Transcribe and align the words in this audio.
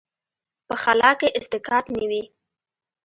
په 0.67 0.75
خلا 0.83 1.11
کې 1.19 1.27
اصطکاک 1.39 1.85
نه 1.95 2.03
وي. 2.09 2.23